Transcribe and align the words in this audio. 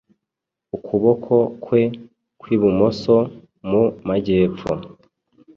Ukuboko 0.75 1.35
kwe 1.63 1.81
kw'ibumoso 2.39 3.15
mu 3.69 3.83
majyepfo 4.07 4.71